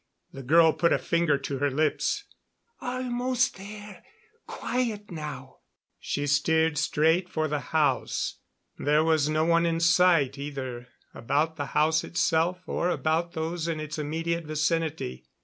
The 0.33 0.41
girl 0.41 0.73
put 0.73 0.91
a 0.91 0.97
finger 0.97 1.37
to 1.37 1.59
her 1.59 1.69
lips. 1.69 2.23
"Almost 2.79 3.55
there. 3.57 4.03
Quiet 4.47 5.11
now." 5.11 5.57
She 5.99 6.25
steered 6.25 6.79
straight 6.79 7.29
for 7.29 7.47
the 7.47 7.59
house. 7.69 8.39
There 8.79 9.03
was 9.03 9.29
no 9.29 9.45
one 9.45 9.67
in 9.67 9.79
sight, 9.79 10.39
either 10.39 10.87
about 11.13 11.55
the 11.55 11.67
house 11.77 12.03
itself 12.03 12.63
or 12.65 12.89
about 12.89 13.33
those 13.33 13.67
in 13.67 13.79
its 13.79 13.99
immediate 13.99 14.45
vicinity. 14.45 15.27